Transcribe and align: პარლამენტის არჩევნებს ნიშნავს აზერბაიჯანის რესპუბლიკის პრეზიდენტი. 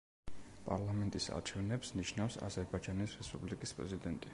პარლამენტის 0.69 1.27
არჩევნებს 1.41 1.95
ნიშნავს 2.01 2.39
აზერბაიჯანის 2.49 3.19
რესპუბლიკის 3.23 3.81
პრეზიდენტი. 3.81 4.29